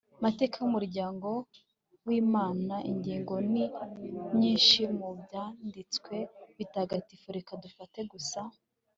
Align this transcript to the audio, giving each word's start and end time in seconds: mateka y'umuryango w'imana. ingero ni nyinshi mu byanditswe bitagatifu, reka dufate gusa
mateka 0.23 0.55
y'umuryango 0.59 1.29
w'imana. 2.07 2.75
ingero 2.89 3.35
ni 3.51 3.65
nyinshi 4.39 4.81
mu 4.97 5.09
byanditswe 5.21 6.15
bitagatifu, 6.57 7.27
reka 7.37 7.53
dufate 7.63 7.99
gusa 8.11 8.39